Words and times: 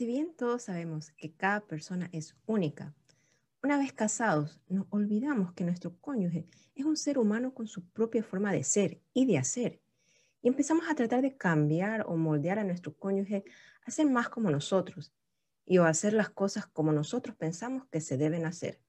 Si 0.00 0.06
bien 0.06 0.32
todos 0.34 0.62
sabemos 0.62 1.10
que 1.10 1.30
cada 1.30 1.60
persona 1.60 2.08
es 2.10 2.34
única, 2.46 2.94
una 3.62 3.76
vez 3.76 3.92
casados 3.92 4.58
nos 4.66 4.86
olvidamos 4.88 5.52
que 5.52 5.62
nuestro 5.62 5.94
cónyuge 6.00 6.48
es 6.74 6.86
un 6.86 6.96
ser 6.96 7.18
humano 7.18 7.52
con 7.52 7.66
su 7.66 7.86
propia 7.90 8.24
forma 8.24 8.50
de 8.50 8.64
ser 8.64 9.02
y 9.12 9.26
de 9.26 9.36
hacer. 9.36 9.82
Y 10.40 10.48
empezamos 10.48 10.88
a 10.88 10.94
tratar 10.94 11.20
de 11.20 11.36
cambiar 11.36 12.06
o 12.08 12.16
moldear 12.16 12.58
a 12.58 12.64
nuestro 12.64 12.96
cónyuge 12.96 13.44
a 13.84 13.90
ser 13.90 14.06
más 14.06 14.30
como 14.30 14.50
nosotros 14.50 15.12
y 15.66 15.76
o 15.76 15.84
hacer 15.84 16.14
las 16.14 16.30
cosas 16.30 16.66
como 16.66 16.92
nosotros 16.92 17.36
pensamos 17.36 17.86
que 17.88 18.00
se 18.00 18.16
deben 18.16 18.46
hacer. 18.46 18.80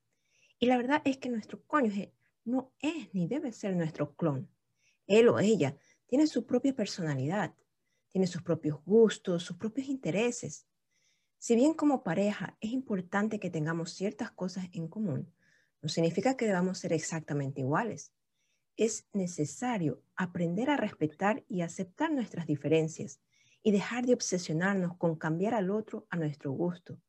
Y 0.59 0.67
la 0.67 0.77
verdad 0.77 1.01
es 1.03 1.17
que 1.17 1.27
nuestro 1.27 1.61
cónyuge 1.65 2.13
no 2.45 2.71
es 2.79 3.13
ni 3.13 3.27
debe 3.27 3.51
ser 3.51 3.75
nuestro 3.75 4.15
clon. 4.15 4.49
Él 5.07 5.27
o 5.27 5.39
ella 5.39 5.75
tiene 6.07 6.25
su 6.25 6.45
propia 6.45 6.73
personalidad, 6.73 7.53
tiene 8.07 8.27
sus 8.27 8.43
propios 8.43 8.79
gustos, 8.85 9.43
sus 9.43 9.57
propios 9.57 9.89
intereses. 9.89 10.67
Si 11.44 11.55
bien 11.55 11.73
como 11.73 12.04
pareja 12.04 12.55
es 12.62 12.70
importante 12.72 13.40
que 13.40 13.50
tengamos 13.50 13.94
ciertas 13.94 14.30
cosas 14.30 14.68
en 14.73 14.88
común, 14.88 15.34
no 15.81 15.90
significa 15.90 16.38
que 16.38 16.45
debamos 16.45 16.77
ser 16.77 16.94
exactamente 16.94 17.62
iguales. 17.62 18.14
Es 18.77 19.08
necesario 19.12 20.04
aprender 20.16 20.70
a 20.70 20.77
respetar 20.77 21.44
y 21.48 21.62
aceptar 21.62 22.12
nuestras 22.12 22.45
diferencias 22.45 23.22
y 23.64 23.72
dejar 23.72 24.05
de 24.05 24.14
obsesionarnos 24.14 24.98
con 24.98 25.16
cambiar 25.16 25.55
al 25.55 25.72
otro 25.72 26.05
a 26.12 26.16
nuestro 26.16 26.52
gusto. 26.52 27.02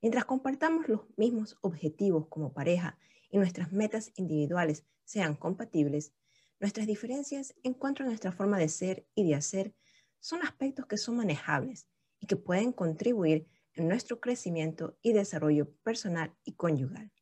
Mientras 0.00 0.24
compartamos 0.24 0.86
los 0.86 1.00
mismos 1.16 1.58
objetivos 1.60 2.28
como 2.28 2.52
pareja 2.52 2.96
y 3.28 3.38
nuestras 3.38 3.72
metas 3.72 4.12
individuales 4.14 4.86
sean 5.02 5.34
compatibles, 5.34 6.14
nuestras 6.60 6.86
diferencias 6.86 7.56
en 7.64 7.74
cuanto 7.74 8.04
a 8.04 8.06
nuestra 8.06 8.30
forma 8.30 8.56
de 8.56 8.68
ser 8.68 9.08
y 9.16 9.26
de 9.26 9.34
hacer 9.34 9.74
son 10.20 10.42
aspectos 10.42 10.86
que 10.86 10.96
son 10.96 11.16
manejables 11.16 11.88
y 12.20 12.28
que 12.28 12.36
pueden 12.36 12.70
contribuir 12.70 13.48
en 13.74 13.88
nuestro 13.88 14.20
crecimiento 14.20 14.96
y 15.02 15.12
desarrollo 15.12 15.70
personal 15.82 16.34
y 16.44 16.52
conyugal. 16.52 17.12